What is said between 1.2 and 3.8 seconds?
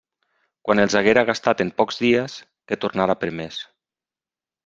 gastat en pocs dies, que tornara per més.